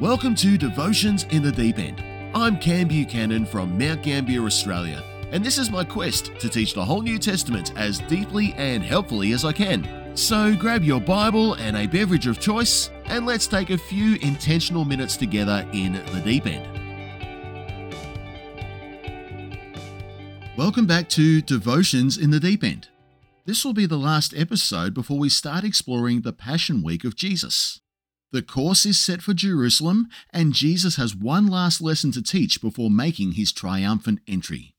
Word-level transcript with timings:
Welcome 0.00 0.34
to 0.34 0.58
Devotions 0.58 1.24
in 1.30 1.42
the 1.42 1.50
Deep 1.50 1.78
End. 1.78 2.04
I'm 2.34 2.58
Cam 2.58 2.88
Buchanan 2.88 3.46
from 3.46 3.78
Mount 3.78 4.02
Gambier, 4.02 4.44
Australia, 4.44 5.02
and 5.32 5.42
this 5.42 5.56
is 5.56 5.70
my 5.70 5.84
quest 5.84 6.32
to 6.38 6.50
teach 6.50 6.74
the 6.74 6.84
whole 6.84 7.00
New 7.00 7.18
Testament 7.18 7.72
as 7.78 8.00
deeply 8.00 8.52
and 8.58 8.82
helpfully 8.82 9.32
as 9.32 9.42
I 9.42 9.52
can. 9.52 10.14
So 10.14 10.54
grab 10.54 10.84
your 10.84 11.00
Bible 11.00 11.54
and 11.54 11.78
a 11.78 11.86
beverage 11.86 12.26
of 12.26 12.38
choice, 12.38 12.90
and 13.06 13.24
let's 13.24 13.46
take 13.46 13.70
a 13.70 13.78
few 13.78 14.16
intentional 14.16 14.84
minutes 14.84 15.16
together 15.16 15.66
in 15.72 15.94
the 15.94 16.20
deep 16.22 16.44
end. 16.44 16.68
Welcome 20.58 20.86
back 20.86 21.08
to 21.08 21.40
Devotions 21.40 22.18
in 22.18 22.30
the 22.30 22.40
Deep 22.40 22.62
End. 22.62 22.88
This 23.46 23.64
will 23.64 23.72
be 23.72 23.86
the 23.86 23.96
last 23.96 24.34
episode 24.36 24.92
before 24.92 25.18
we 25.18 25.30
start 25.30 25.64
exploring 25.64 26.20
the 26.20 26.34
Passion 26.34 26.82
Week 26.82 27.02
of 27.02 27.16
Jesus. 27.16 27.80
The 28.32 28.42
course 28.42 28.84
is 28.84 28.98
set 28.98 29.22
for 29.22 29.34
Jerusalem, 29.34 30.08
and 30.32 30.52
Jesus 30.52 30.96
has 30.96 31.14
one 31.14 31.46
last 31.46 31.80
lesson 31.80 32.10
to 32.12 32.22
teach 32.22 32.60
before 32.60 32.90
making 32.90 33.32
his 33.32 33.52
triumphant 33.52 34.20
entry. 34.26 34.74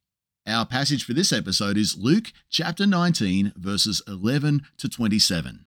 Our 0.46 0.66
passage 0.66 1.04
for 1.04 1.14
this 1.14 1.32
episode 1.32 1.78
is 1.78 1.98
Luke 1.98 2.32
chapter 2.50 2.86
19, 2.86 3.54
verses 3.56 4.02
11 4.08 4.62
to 4.78 4.90
27. 4.90 5.66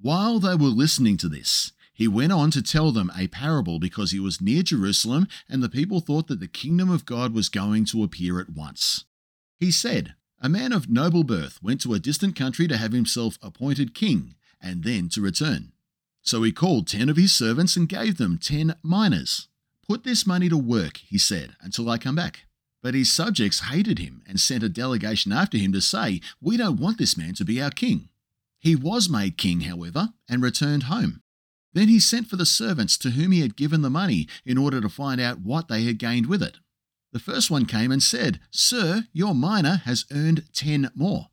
While 0.00 0.38
they 0.38 0.54
were 0.54 0.68
listening 0.68 1.16
to 1.18 1.28
this, 1.28 1.72
he 1.92 2.06
went 2.06 2.32
on 2.32 2.52
to 2.52 2.62
tell 2.62 2.92
them 2.92 3.10
a 3.16 3.26
parable 3.26 3.80
because 3.80 4.12
he 4.12 4.20
was 4.20 4.40
near 4.40 4.62
Jerusalem 4.62 5.26
and 5.48 5.62
the 5.62 5.68
people 5.68 5.98
thought 5.98 6.28
that 6.28 6.38
the 6.38 6.46
kingdom 6.46 6.90
of 6.90 7.04
God 7.04 7.34
was 7.34 7.48
going 7.48 7.84
to 7.86 8.04
appear 8.04 8.40
at 8.40 8.50
once. 8.50 9.04
He 9.58 9.72
said, 9.72 10.14
A 10.40 10.48
man 10.48 10.72
of 10.72 10.88
noble 10.88 11.24
birth 11.24 11.60
went 11.60 11.80
to 11.80 11.94
a 11.94 11.98
distant 11.98 12.36
country 12.36 12.68
to 12.68 12.76
have 12.76 12.92
himself 12.92 13.36
appointed 13.42 13.94
king 13.94 14.36
and 14.60 14.84
then 14.84 15.08
to 15.08 15.20
return. 15.20 15.72
So 16.28 16.42
he 16.42 16.52
called 16.52 16.86
ten 16.86 17.08
of 17.08 17.16
his 17.16 17.34
servants 17.34 17.74
and 17.74 17.88
gave 17.88 18.18
them 18.18 18.36
ten 18.36 18.74
minas. 18.84 19.48
Put 19.88 20.04
this 20.04 20.26
money 20.26 20.50
to 20.50 20.58
work, 20.58 20.98
he 20.98 21.16
said, 21.16 21.56
until 21.62 21.88
I 21.88 21.96
come 21.96 22.16
back. 22.16 22.40
But 22.82 22.92
his 22.92 23.10
subjects 23.10 23.60
hated 23.70 23.98
him 23.98 24.22
and 24.26 24.38
sent 24.38 24.62
a 24.62 24.68
delegation 24.68 25.32
after 25.32 25.56
him 25.56 25.72
to 25.72 25.80
say, 25.80 26.20
We 26.38 26.58
don't 26.58 26.78
want 26.78 26.98
this 26.98 27.16
man 27.16 27.32
to 27.36 27.46
be 27.46 27.62
our 27.62 27.70
king. 27.70 28.10
He 28.58 28.76
was 28.76 29.08
made 29.08 29.38
king, 29.38 29.62
however, 29.62 30.10
and 30.28 30.42
returned 30.42 30.82
home. 30.82 31.22
Then 31.72 31.88
he 31.88 31.98
sent 31.98 32.28
for 32.28 32.36
the 32.36 32.44
servants 32.44 32.98
to 32.98 33.12
whom 33.12 33.32
he 33.32 33.40
had 33.40 33.56
given 33.56 33.80
the 33.80 33.88
money 33.88 34.28
in 34.44 34.58
order 34.58 34.82
to 34.82 34.90
find 34.90 35.22
out 35.22 35.40
what 35.40 35.68
they 35.68 35.84
had 35.84 35.98
gained 35.98 36.26
with 36.26 36.42
it. 36.42 36.58
The 37.14 37.20
first 37.20 37.50
one 37.50 37.64
came 37.64 37.90
and 37.90 38.02
said, 38.02 38.38
Sir, 38.50 39.04
your 39.14 39.34
mina 39.34 39.78
has 39.86 40.04
earned 40.12 40.44
ten 40.52 40.90
more. 40.94 41.28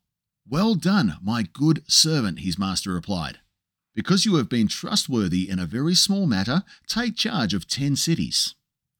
Well 0.47 0.75
done, 0.75 1.17
my 1.21 1.43
good 1.43 1.83
servant, 1.85 2.39
his 2.39 2.57
master 2.57 2.93
replied. 2.93 3.39
Because 3.95 4.25
you 4.25 4.35
have 4.35 4.49
been 4.49 4.67
trustworthy 4.67 5.49
in 5.49 5.57
a 5.57 5.65
very 5.65 5.95
small 5.95 6.27
matter, 6.27 6.63
take 6.85 7.15
charge 7.15 7.53
of 7.53 7.67
ten 7.67 7.95
cities. 7.95 8.53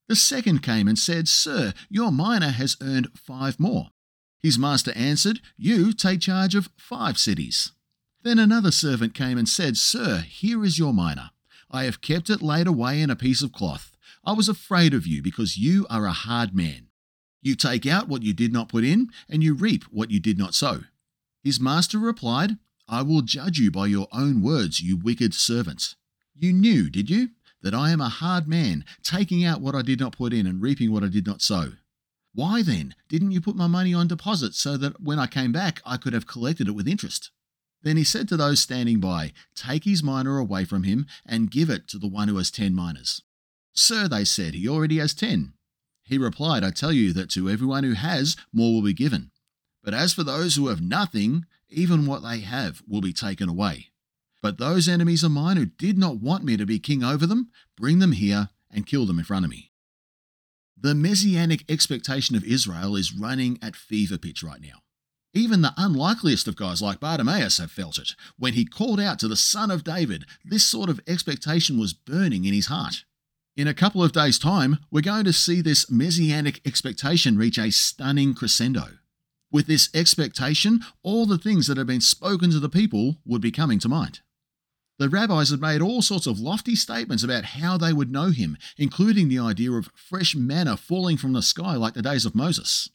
The 0.08 0.16
second 0.16 0.64
came 0.64 0.88
and 0.88 0.98
said, 0.98 1.28
Sir, 1.28 1.74
your 1.90 2.12
mina 2.12 2.52
has 2.52 2.78
earned 2.82 3.10
five 3.16 3.60
more. 3.60 3.90
His 4.42 4.58
master 4.58 4.94
answered, 4.96 5.42
You 5.58 5.92
take 5.92 6.22
charge 6.22 6.56
of 6.56 6.70
five 6.78 7.18
cities. 7.18 7.72
Then 8.24 8.40
another 8.40 8.72
servant 8.72 9.14
came 9.14 9.38
and 9.38 9.50
said, 9.50 9.76
Sir, 9.76 10.20
here 10.20 10.64
is 10.64 10.80
your 10.80 10.94
mina. 10.94 11.32
I 11.70 11.84
have 11.84 12.02
kept 12.02 12.30
it 12.30 12.42
laid 12.42 12.68
away 12.68 13.02
in 13.02 13.10
a 13.10 13.16
piece 13.16 13.42
of 13.42 13.52
cloth. 13.52 13.92
I 14.24 14.34
was 14.34 14.48
afraid 14.48 14.94
of 14.94 15.06
you 15.06 15.22
because 15.22 15.58
you 15.58 15.86
are 15.90 16.06
a 16.06 16.12
hard 16.12 16.56
man. 16.56 16.88
You 17.42 17.56
take 17.56 17.86
out 17.86 18.08
what 18.08 18.24
you 18.24 18.34
did 18.34 18.54
not 18.54 18.70
put 18.70 18.84
in, 18.84 19.10
and 19.30 19.44
you 19.44 19.54
reap 19.54 19.84
what 19.86 20.10
you 20.10 20.20
did 20.20 20.38
not 20.38 20.56
sow. 20.56 20.82
His 21.44 21.60
master 21.60 22.00
replied, 22.00 22.58
I 22.88 23.02
will 23.02 23.22
judge 23.22 23.58
you 23.58 23.72
by 23.72 23.88
your 23.88 24.08
own 24.12 24.42
words, 24.42 24.80
you 24.80 24.98
wicked 24.98 25.34
servants. 25.34 25.96
You 26.36 26.54
knew, 26.54 26.90
did 26.90 27.10
you, 27.10 27.30
that 27.62 27.74
I 27.74 27.90
am 27.90 28.02
a 28.02 28.10
hard 28.10 28.48
man, 28.48 28.86
taking 29.02 29.44
out 29.44 29.62
what 29.62 29.74
I 29.74 29.82
did 29.82 30.00
not 30.00 30.16
put 30.16 30.34
in 30.34 30.46
and 30.46 30.62
reaping 30.62 30.92
what 30.92 31.04
I 31.04 31.08
did 31.08 31.26
not 31.26 31.42
sow? 31.42 31.74
Why 32.34 32.62
then 32.62 32.96
didn't 33.08 33.32
you 33.32 33.42
put 33.42 33.56
my 33.56 33.68
money 33.68 33.94
on 33.94 34.08
deposit 34.08 34.54
so 34.54 34.78
that 34.78 35.02
when 35.02 35.20
I 35.20 35.26
came 35.26 35.52
back 35.52 35.82
I 35.86 35.98
could 35.98 36.14
have 36.14 36.28
collected 36.28 36.68
it 36.68 36.76
with 36.76 36.88
interest? 36.88 37.32
Then 37.82 37.98
he 37.98 38.04
said 38.04 38.28
to 38.30 38.38
those 38.38 38.60
standing 38.60 39.00
by, 39.00 39.32
Take 39.56 39.86
his 39.86 40.04
mina 40.04 40.32
away 40.32 40.66
from 40.66 40.84
him 40.84 41.08
and 41.26 41.50
give 41.50 41.70
it 41.70 41.88
to 41.88 41.98
the 41.98 42.08
one 42.08 42.28
who 42.28 42.38
has 42.38 42.52
ten 42.52 42.76
minas. 42.76 43.22
Sir, 43.74 44.08
they 44.08 44.26
said, 44.26 44.54
he 44.54 44.68
already 44.68 44.98
has 44.98 45.14
ten. 45.14 45.54
He 46.04 46.18
replied, 46.18 46.64
I 46.64 46.72
tell 46.72 46.92
you 46.92 47.14
that 47.14 47.30
to 47.32 47.50
everyone 47.50 47.84
who 47.84 47.94
has, 47.94 48.36
more 48.54 48.74
will 48.74 48.82
be 48.84 48.94
given. 48.94 49.32
But 49.84 49.94
as 49.94 50.14
for 50.14 50.24
those 50.24 50.56
who 50.56 50.68
have 50.68 50.82
nothing, 50.82 51.46
even 51.70 52.06
what 52.06 52.24
they 52.24 52.40
have 52.40 52.82
will 52.88 53.02
be 53.02 53.14
taken 53.14 53.50
away. 53.50 53.88
But 54.42 54.58
those 54.58 54.88
enemies 54.88 55.24
of 55.24 55.32
mine 55.32 55.58
who 55.58 55.66
did 55.66 55.98
not 55.98 56.20
want 56.20 56.44
me 56.44 56.58
to 56.58 56.66
be 56.66 56.80
king 56.80 57.04
over 57.04 57.26
them, 57.26 57.50
bring 57.76 58.00
them 58.00 58.12
here 58.12 58.50
and 58.72 58.86
kill 58.86 59.06
them 59.06 59.18
in 59.18 59.26
front 59.26 59.46
of 59.46 59.52
me. 59.52 59.72
The 60.78 60.94
messianic 60.94 61.64
expectation 61.70 62.36
of 62.36 62.44
Israel 62.44 62.96
is 62.96 63.16
running 63.16 63.58
at 63.62 63.76
fever 63.76 64.18
pitch 64.18 64.44
right 64.44 64.62
now. 64.62 64.82
Even 65.34 65.62
the 65.62 65.74
unlikeliest 65.78 66.48
of 66.48 66.56
guys 66.56 66.82
like 66.82 67.00
Bartimaeus 67.00 67.58
have 67.58 67.72
felt 67.72 67.98
it. 67.98 68.12
When 68.38 68.54
he 68.54 68.66
called 68.66 69.00
out 69.00 69.20
to 69.20 69.28
the 69.28 69.36
Son 69.36 69.72
of 69.72 69.84
David, 69.84 70.26
this 70.44 70.66
sort 70.66 70.90
of 70.90 71.02
expectation 71.08 71.80
was 71.80 71.94
burning 71.94 72.46
in 72.46 72.54
his 72.54 72.68
heart. 72.68 73.04
In 73.58 73.68
a 73.68 73.74
couple 73.74 74.04
of 74.04 74.12
days' 74.12 74.38
time, 74.38 74.80
we're 74.92 75.02
going 75.02 75.26
to 75.26 75.34
see 75.34 75.62
this 75.62 75.90
messianic 75.90 76.62
expectation 76.68 77.38
reach 77.38 77.58
a 77.58 77.72
stunning 77.72 78.34
crescendo. 78.34 79.00
With 79.56 79.68
this 79.68 79.88
expectation, 79.94 80.82
all 81.02 81.26
the 81.26 81.38
things 81.38 81.68
that 81.68 81.78
had 81.78 81.88
been 81.88 82.02
spoken 82.02 82.52
to 82.52 82.60
the 82.60 82.68
people 82.68 83.20
would 83.24 83.40
be 83.40 83.52
coming 83.52 83.80
to 83.80 83.88
mind. 83.88 84.20
The 85.00 85.08
rabbis 85.08 85.50
had 85.50 85.62
made 85.62 85.82
all 85.82 86.02
sorts 86.02 86.28
of 86.28 86.42
lofty 86.42 86.76
statements 86.76 87.24
about 87.24 87.46
how 87.46 87.78
they 87.78 87.94
would 87.94 88.12
know 88.12 88.32
him, 88.32 88.58
including 88.78 89.30
the 89.30 89.40
idea 89.40 89.72
of 89.72 89.92
fresh 89.96 90.36
manna 90.36 90.76
falling 90.76 91.16
from 91.16 91.32
the 91.32 91.42
sky 91.42 91.78
like 91.78 91.94
the 91.94 92.02
days 92.02 92.26
of 92.26 92.36
Moses. 92.36 92.90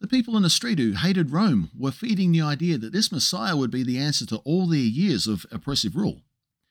The 0.00 0.06
people 0.06 0.36
in 0.36 0.44
the 0.44 0.50
street 0.50 0.78
who 0.78 0.92
hated 0.92 1.32
Rome 1.32 1.72
were 1.76 1.90
feeding 1.90 2.30
the 2.30 2.42
idea 2.42 2.78
that 2.78 2.92
this 2.92 3.10
Messiah 3.10 3.56
would 3.56 3.72
be 3.72 3.82
the 3.82 3.98
answer 3.98 4.24
to 4.26 4.36
all 4.44 4.68
their 4.68 4.78
years 4.78 5.26
of 5.26 5.46
oppressive 5.50 5.96
rule. 5.96 6.22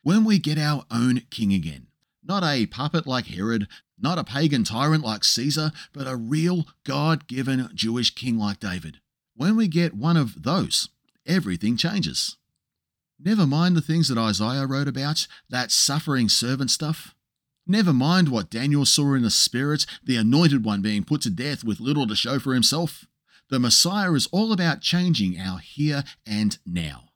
When 0.03 0.23
we 0.23 0.39
get 0.39 0.57
our 0.57 0.85
own 0.89 1.23
king 1.31 1.51
again, 1.51 1.87
not 2.23 2.45
a 2.45 2.65
puppet 2.67 3.05
like 3.05 3.27
Herod, 3.27 3.67
not 3.99 4.19
a 4.19 4.23
pagan 4.23 4.63
tyrant 4.63 5.03
like 5.03 5.25
Caesar, 5.25 5.73
but 5.91 6.07
a 6.07 6.15
real 6.15 6.65
God 6.85 7.27
given 7.27 7.69
Jewish 7.75 8.15
king 8.15 8.37
like 8.37 8.61
David, 8.61 9.01
when 9.37 9.55
we 9.55 9.67
get 9.67 9.93
one 9.93 10.17
of 10.17 10.43
those, 10.43 10.89
everything 11.25 11.77
changes. 11.77 12.37
Never 13.19 13.47
mind 13.47 13.75
the 13.75 13.81
things 13.81 14.09
that 14.09 14.17
Isaiah 14.17 14.65
wrote 14.65 14.87
about, 14.87 15.27
that 15.49 15.71
suffering 15.71 16.27
servant 16.27 16.71
stuff. 16.71 17.15
Never 17.65 17.93
mind 17.93 18.29
what 18.29 18.49
Daniel 18.49 18.85
saw 18.85 19.13
in 19.13 19.23
the 19.23 19.29
Spirit, 19.29 19.85
the 20.03 20.17
anointed 20.17 20.65
one 20.65 20.81
being 20.81 21.03
put 21.03 21.21
to 21.21 21.29
death 21.29 21.63
with 21.63 21.79
little 21.79 22.07
to 22.07 22.15
show 22.15 22.39
for 22.39 22.53
himself. 22.53 23.05
The 23.49 23.59
Messiah 23.59 24.13
is 24.13 24.27
all 24.31 24.51
about 24.51 24.81
changing 24.81 25.39
our 25.39 25.59
here 25.59 26.03
and 26.25 26.57
now. 26.65 27.09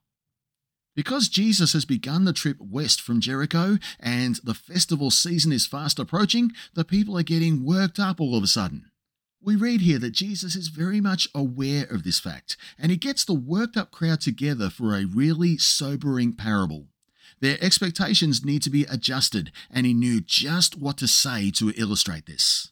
Because 0.94 1.28
Jesus 1.28 1.72
has 1.72 1.84
begun 1.86 2.24
the 2.24 2.34
trip 2.34 2.58
west 2.60 3.00
from 3.00 3.20
Jericho 3.20 3.78
and 3.98 4.36
the 4.44 4.54
festival 4.54 5.10
season 5.10 5.50
is 5.50 5.66
fast 5.66 5.98
approaching, 5.98 6.52
the 6.74 6.84
people 6.84 7.18
are 7.18 7.22
getting 7.22 7.64
worked 7.64 7.98
up 7.98 8.20
all 8.20 8.36
of 8.36 8.44
a 8.44 8.46
sudden. 8.46 8.91
We 9.44 9.56
read 9.56 9.80
here 9.80 9.98
that 9.98 10.12
Jesus 10.12 10.54
is 10.54 10.68
very 10.68 11.00
much 11.00 11.26
aware 11.34 11.84
of 11.84 12.04
this 12.04 12.20
fact, 12.20 12.56
and 12.78 12.92
he 12.92 12.96
gets 12.96 13.24
the 13.24 13.34
worked 13.34 13.76
up 13.76 13.90
crowd 13.90 14.20
together 14.20 14.70
for 14.70 14.94
a 14.94 15.04
really 15.04 15.58
sobering 15.58 16.34
parable. 16.34 16.86
Their 17.40 17.58
expectations 17.60 18.44
need 18.44 18.62
to 18.62 18.70
be 18.70 18.84
adjusted, 18.84 19.50
and 19.68 19.84
he 19.84 19.94
knew 19.94 20.20
just 20.20 20.78
what 20.78 20.96
to 20.98 21.08
say 21.08 21.50
to 21.52 21.72
illustrate 21.76 22.26
this. 22.26 22.70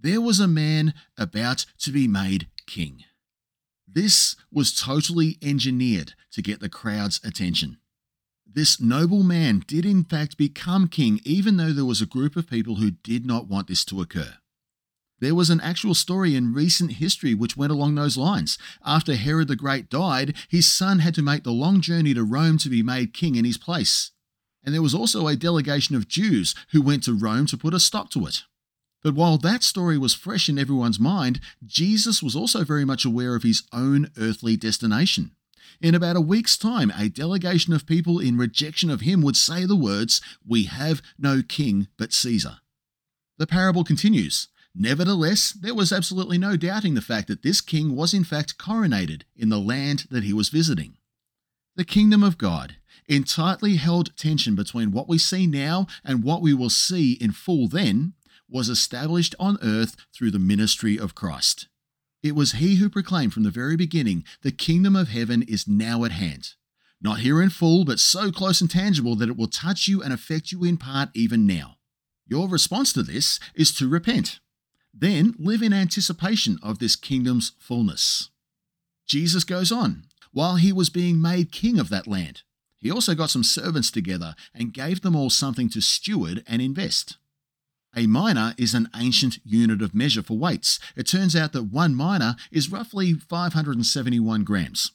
There 0.00 0.22
was 0.22 0.40
a 0.40 0.48
man 0.48 0.94
about 1.18 1.66
to 1.80 1.90
be 1.90 2.08
made 2.08 2.48
king. 2.66 3.04
This 3.86 4.36
was 4.50 4.72
totally 4.72 5.36
engineered 5.42 6.14
to 6.32 6.40
get 6.40 6.60
the 6.60 6.70
crowd's 6.70 7.20
attention. 7.22 7.76
This 8.46 8.80
noble 8.80 9.22
man 9.22 9.64
did 9.66 9.84
in 9.84 10.04
fact 10.04 10.38
become 10.38 10.88
king, 10.88 11.20
even 11.24 11.58
though 11.58 11.72
there 11.72 11.84
was 11.84 12.00
a 12.00 12.06
group 12.06 12.36
of 12.36 12.48
people 12.48 12.76
who 12.76 12.92
did 12.92 13.26
not 13.26 13.48
want 13.48 13.66
this 13.66 13.84
to 13.86 14.00
occur. 14.00 14.36
There 15.20 15.34
was 15.34 15.50
an 15.50 15.60
actual 15.60 15.94
story 15.94 16.36
in 16.36 16.54
recent 16.54 16.92
history 16.92 17.34
which 17.34 17.56
went 17.56 17.72
along 17.72 17.94
those 17.94 18.16
lines. 18.16 18.56
After 18.84 19.16
Herod 19.16 19.48
the 19.48 19.56
Great 19.56 19.90
died, 19.90 20.36
his 20.48 20.70
son 20.70 21.00
had 21.00 21.14
to 21.16 21.22
make 21.22 21.42
the 21.42 21.50
long 21.50 21.80
journey 21.80 22.14
to 22.14 22.22
Rome 22.22 22.58
to 22.58 22.68
be 22.68 22.82
made 22.82 23.12
king 23.12 23.34
in 23.34 23.44
his 23.44 23.58
place. 23.58 24.12
And 24.64 24.74
there 24.74 24.82
was 24.82 24.94
also 24.94 25.26
a 25.26 25.36
delegation 25.36 25.96
of 25.96 26.08
Jews 26.08 26.54
who 26.72 26.82
went 26.82 27.02
to 27.04 27.14
Rome 27.14 27.46
to 27.46 27.56
put 27.56 27.74
a 27.74 27.80
stop 27.80 28.10
to 28.10 28.26
it. 28.26 28.42
But 29.02 29.14
while 29.14 29.38
that 29.38 29.62
story 29.62 29.96
was 29.96 30.14
fresh 30.14 30.48
in 30.48 30.58
everyone's 30.58 30.98
mind, 30.98 31.40
Jesus 31.64 32.22
was 32.22 32.36
also 32.36 32.64
very 32.64 32.84
much 32.84 33.04
aware 33.04 33.34
of 33.34 33.44
his 33.44 33.62
own 33.72 34.10
earthly 34.18 34.56
destination. 34.56 35.32
In 35.80 35.94
about 35.94 36.16
a 36.16 36.20
week's 36.20 36.58
time, 36.58 36.92
a 36.96 37.08
delegation 37.08 37.72
of 37.72 37.86
people 37.86 38.18
in 38.18 38.36
rejection 38.36 38.90
of 38.90 39.02
him 39.02 39.22
would 39.22 39.36
say 39.36 39.64
the 39.64 39.76
words, 39.76 40.20
We 40.46 40.64
have 40.64 41.02
no 41.18 41.42
king 41.42 41.88
but 41.96 42.12
Caesar. 42.12 42.58
The 43.36 43.46
parable 43.46 43.84
continues. 43.84 44.48
Nevertheless, 44.74 45.50
there 45.50 45.74
was 45.74 45.92
absolutely 45.92 46.38
no 46.38 46.56
doubting 46.56 46.94
the 46.94 47.00
fact 47.00 47.28
that 47.28 47.42
this 47.42 47.60
king 47.60 47.96
was 47.96 48.14
in 48.14 48.24
fact 48.24 48.58
coronated 48.58 49.22
in 49.36 49.48
the 49.48 49.58
land 49.58 50.06
that 50.10 50.24
he 50.24 50.32
was 50.32 50.50
visiting. 50.50 50.96
The 51.76 51.84
kingdom 51.84 52.22
of 52.22 52.38
God, 52.38 52.76
in 53.08 53.24
tightly 53.24 53.76
held 53.76 54.16
tension 54.16 54.54
between 54.54 54.92
what 54.92 55.08
we 55.08 55.18
see 55.18 55.46
now 55.46 55.86
and 56.04 56.22
what 56.22 56.42
we 56.42 56.52
will 56.52 56.70
see 56.70 57.12
in 57.12 57.32
full 57.32 57.68
then, 57.68 58.14
was 58.48 58.68
established 58.68 59.34
on 59.38 59.58
earth 59.62 59.96
through 60.14 60.30
the 60.30 60.38
ministry 60.38 60.98
of 60.98 61.14
Christ. 61.14 61.68
It 62.22 62.34
was 62.34 62.52
he 62.52 62.76
who 62.76 62.88
proclaimed 62.88 63.32
from 63.32 63.44
the 63.44 63.50
very 63.50 63.76
beginning, 63.76 64.24
The 64.42 64.50
kingdom 64.50 64.96
of 64.96 65.08
heaven 65.08 65.42
is 65.42 65.68
now 65.68 66.04
at 66.04 66.12
hand. 66.12 66.54
Not 67.00 67.20
here 67.20 67.40
in 67.40 67.50
full, 67.50 67.84
but 67.84 68.00
so 68.00 68.32
close 68.32 68.60
and 68.60 68.70
tangible 68.70 69.14
that 69.16 69.28
it 69.28 69.36
will 69.36 69.46
touch 69.46 69.86
you 69.86 70.02
and 70.02 70.12
affect 70.12 70.50
you 70.50 70.64
in 70.64 70.76
part 70.76 71.10
even 71.14 71.46
now. 71.46 71.76
Your 72.26 72.48
response 72.48 72.92
to 72.94 73.02
this 73.02 73.38
is 73.54 73.72
to 73.76 73.88
repent. 73.88 74.40
Then 74.92 75.34
live 75.38 75.62
in 75.62 75.72
anticipation 75.72 76.58
of 76.62 76.78
this 76.78 76.96
kingdom's 76.96 77.52
fullness. 77.58 78.30
Jesus 79.06 79.44
goes 79.44 79.70
on. 79.72 80.04
While 80.32 80.56
he 80.56 80.72
was 80.72 80.90
being 80.90 81.20
made 81.20 81.52
king 81.52 81.78
of 81.78 81.88
that 81.88 82.06
land, 82.06 82.42
he 82.76 82.90
also 82.90 83.14
got 83.14 83.30
some 83.30 83.42
servants 83.42 83.90
together 83.90 84.34
and 84.54 84.72
gave 84.72 85.00
them 85.00 85.16
all 85.16 85.30
something 85.30 85.68
to 85.70 85.80
steward 85.80 86.44
and 86.46 86.62
invest. 86.62 87.16
A 87.96 88.06
mina 88.06 88.54
is 88.58 88.74
an 88.74 88.88
ancient 88.94 89.38
unit 89.44 89.82
of 89.82 89.94
measure 89.94 90.22
for 90.22 90.38
weights. 90.38 90.78
It 90.94 91.04
turns 91.04 91.34
out 91.34 91.52
that 91.52 91.72
one 91.72 91.96
mina 91.96 92.36
is 92.52 92.70
roughly 92.70 93.14
571 93.14 94.44
grams. 94.44 94.92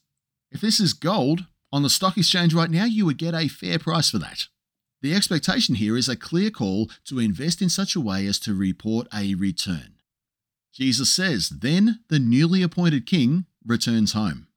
If 0.52 0.62
this 0.62 0.80
is 0.80 0.94
gold, 0.94 1.48
on 1.72 1.82
the 1.82 1.90
stock 1.90 2.18
exchange 2.18 2.54
right 2.54 2.70
now, 2.70 2.86
you 2.86 3.06
would 3.08 3.18
get 3.18 3.34
a 3.34 3.48
fair 3.48 3.80
price 3.80 4.12
for 4.12 4.20
that. 4.20 4.48
The 5.04 5.14
expectation 5.14 5.76
here 5.76 5.98
is 5.98 6.08
a 6.08 6.16
clear 6.16 6.50
call 6.50 6.90
to 7.06 7.20
invest 7.20 7.62
in 7.62 7.68
such 7.68 7.94
a 7.94 8.00
way 8.00 8.26
as 8.26 8.40
to 8.40 8.54
report 8.54 9.10
a 9.14 9.36
return. 9.36 9.96
Jesus 10.74 11.12
says, 11.12 11.50
Then 11.50 12.00
the 12.08 12.20
newly 12.20 12.64
appointed 12.64 13.06
king 13.06 13.46
returns 13.66 14.14
home. 14.14 14.48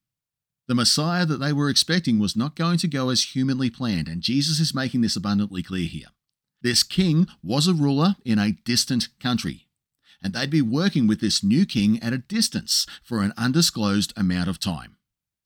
The 0.69 0.77
Messiah 0.77 1.27
that 1.27 1.39
they 1.39 1.53
were 1.53 1.69
expecting 1.69 2.21
was 2.21 2.37
not 2.37 2.55
going 2.55 2.79
to 2.79 2.89
go 2.89 3.09
as 3.11 3.35
humanly 3.35 3.71
planned, 3.71 4.07
and 4.07 4.23
Jesus 4.23 4.61
is 4.61 4.73
making 4.73 5.01
this 5.01 5.17
abundantly 5.17 5.65
clear 5.65 5.89
here. 5.89 6.09
This 6.63 6.85
king 6.85 7.27
was 7.43 7.67
a 7.67 7.75
ruler 7.75 8.15
in 8.25 8.39
a 8.39 8.53
distant 8.53 9.09
country, 9.19 9.67
and 10.23 10.33
they'd 10.33 10.49
be 10.49 10.63
working 10.63 11.09
with 11.09 11.21
this 11.21 11.43
new 11.43 11.67
king 11.67 12.01
at 12.01 12.13
a 12.13 12.19
distance 12.19 12.87
for 13.03 13.21
an 13.21 13.33
undisclosed 13.37 14.13
amount 14.17 14.49
of 14.49 14.61
time. 14.61 14.96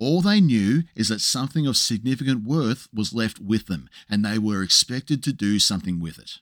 All 0.01 0.23
they 0.23 0.41
knew 0.41 0.83
is 0.97 1.11
that 1.11 1.21
something 1.21 1.67
of 1.67 1.77
significant 1.77 2.43
worth 2.43 2.89
was 2.93 3.13
left 3.13 3.39
with 3.39 3.67
them, 3.67 3.89
and 4.09 4.25
they 4.25 4.39
were 4.39 4.63
expected 4.63 5.23
to 5.23 5.33
do 5.33 5.61
something 5.61 6.01
with 6.01 6.19
it. 6.19 6.39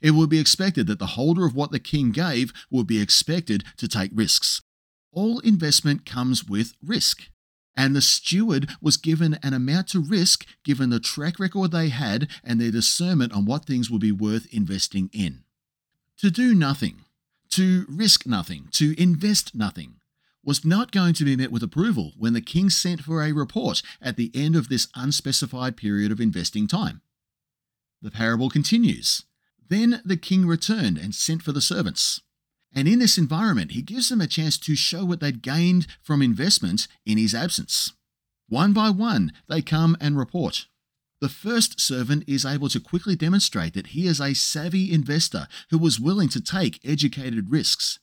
It 0.00 0.12
would 0.12 0.30
be 0.30 0.40
expected 0.40 0.88
that 0.88 0.98
the 0.98 1.14
holder 1.14 1.46
of 1.46 1.54
what 1.54 1.70
the 1.70 1.78
king 1.78 2.10
gave 2.10 2.52
would 2.70 2.88
be 2.88 3.00
expected 3.00 3.62
to 3.76 3.86
take 3.86 4.10
risks. 4.12 4.62
All 5.12 5.38
investment 5.40 6.04
comes 6.04 6.44
with 6.44 6.74
risk 6.82 7.28
and 7.76 7.94
the 7.94 8.00
steward 8.00 8.70
was 8.80 8.96
given 8.96 9.38
an 9.42 9.52
amount 9.52 9.88
to 9.88 10.00
risk 10.00 10.46
given 10.64 10.90
the 10.90 10.98
track 10.98 11.38
record 11.38 11.70
they 11.70 11.90
had 11.90 12.28
and 12.42 12.60
their 12.60 12.70
discernment 12.70 13.32
on 13.32 13.44
what 13.44 13.66
things 13.66 13.90
would 13.90 14.00
be 14.00 14.12
worth 14.12 14.52
investing 14.52 15.10
in. 15.12 15.44
To 16.18 16.30
do 16.30 16.54
nothing, 16.54 17.04
to 17.50 17.84
risk 17.88 18.26
nothing, 18.26 18.68
to 18.72 19.00
invest 19.00 19.54
nothing, 19.54 19.96
was 20.46 20.64
not 20.64 20.92
going 20.92 21.12
to 21.12 21.24
be 21.24 21.36
met 21.36 21.50
with 21.50 21.62
approval 21.62 22.12
when 22.16 22.32
the 22.32 22.40
king 22.40 22.70
sent 22.70 23.02
for 23.02 23.22
a 23.22 23.32
report 23.32 23.82
at 24.00 24.16
the 24.16 24.30
end 24.32 24.54
of 24.54 24.68
this 24.68 24.86
unspecified 24.94 25.76
period 25.76 26.12
of 26.12 26.20
investing 26.20 26.68
time. 26.68 27.02
The 28.00 28.12
parable 28.12 28.48
continues. 28.48 29.24
Then 29.68 30.00
the 30.04 30.16
king 30.16 30.46
returned 30.46 30.96
and 30.96 31.14
sent 31.14 31.42
for 31.42 31.50
the 31.50 31.60
servants. 31.60 32.20
And 32.72 32.86
in 32.86 33.00
this 33.00 33.18
environment, 33.18 33.72
he 33.72 33.82
gives 33.82 34.08
them 34.08 34.20
a 34.20 34.26
chance 34.28 34.56
to 34.58 34.76
show 34.76 35.04
what 35.04 35.18
they'd 35.18 35.42
gained 35.42 35.88
from 36.02 36.22
investment 36.22 36.86
in 37.04 37.18
his 37.18 37.34
absence. 37.34 37.92
One 38.48 38.72
by 38.72 38.90
one, 38.90 39.32
they 39.48 39.62
come 39.62 39.96
and 40.00 40.16
report. 40.16 40.66
The 41.20 41.28
first 41.28 41.80
servant 41.80 42.24
is 42.28 42.44
able 42.44 42.68
to 42.68 42.78
quickly 42.78 43.16
demonstrate 43.16 43.74
that 43.74 43.88
he 43.88 44.06
is 44.06 44.20
a 44.20 44.34
savvy 44.34 44.92
investor 44.92 45.48
who 45.70 45.78
was 45.78 45.98
willing 45.98 46.28
to 46.28 46.40
take 46.40 46.78
educated 46.84 47.50
risks. 47.50 47.98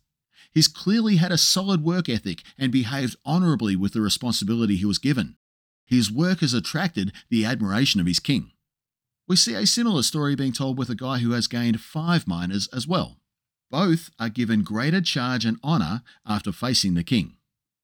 He's 0.54 0.68
clearly 0.68 1.16
had 1.16 1.32
a 1.32 1.38
solid 1.38 1.84
work 1.84 2.08
ethic 2.08 2.44
and 2.58 2.72
behaved 2.72 3.16
honourably 3.26 3.76
with 3.76 3.94
the 3.94 4.02
responsibility 4.02 4.76
he 4.76 4.86
was 4.86 5.00
given. 5.00 5.36
His 5.86 6.12
work 6.12 6.40
has 6.40 6.54
attracted 6.54 7.12
the 7.30 7.46
admiration 7.46 8.00
of 8.00 8.08
his 8.08 8.20
king. 8.20 8.52
We 9.28 9.36
see 9.36 9.56
a 9.56 9.66
similar 9.66 10.04
story 10.04 10.36
being 10.36 10.52
told 10.52 10.78
with 10.78 10.90
a 10.90 10.96
guy 10.96 11.20
who 11.20 11.32
has 11.32 11.48
gained 11.48 11.82
five 11.82 12.28
minas 12.28 12.68
as 12.74 12.88
well. 12.88 13.20
Both 13.72 14.12
are 14.20 14.30
given 14.30 14.64
greater 14.64 15.02
charge 15.02 15.46
and 15.46 15.60
honour 15.64 16.04
after 16.26 16.52
facing 16.52 16.94
the 16.94 17.04
king. 17.04 17.38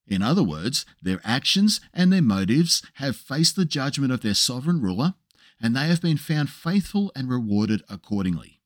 In 0.07 0.21
other 0.21 0.43
words, 0.43 0.85
their 1.01 1.21
actions 1.23 1.79
and 1.93 2.11
their 2.11 2.21
motives 2.21 2.83
have 2.95 3.15
faced 3.15 3.55
the 3.55 3.65
judgment 3.65 4.11
of 4.11 4.21
their 4.21 4.33
sovereign 4.33 4.81
ruler, 4.81 5.15
and 5.61 5.75
they 5.75 5.87
have 5.87 6.01
been 6.01 6.17
found 6.17 6.49
faithful 6.49 7.11
and 7.15 7.29
rewarded 7.29 7.83
accordingly. 7.89 8.59